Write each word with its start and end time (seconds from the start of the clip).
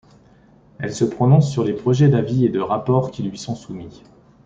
Elle 0.79 0.95
se 0.95 1.05
prononce 1.05 1.51
sur 1.51 1.63
les 1.63 1.73
projets 1.75 2.07
d’avis 2.09 2.49
ou 2.49 2.51
de 2.51 2.59
rapports 2.59 3.11
qui 3.11 3.21
lui 3.21 3.37
sont 3.37 3.53
soumis. 3.53 4.01